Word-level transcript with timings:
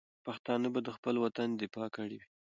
پښتانه 0.25 0.67
به 0.73 0.79
د 0.83 0.89
خپل 0.97 1.15
وطن 1.23 1.49
دفاع 1.61 1.89
کړې 1.95 2.17
وي. 2.21 2.27